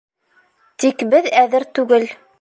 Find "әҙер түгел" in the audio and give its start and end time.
1.45-2.13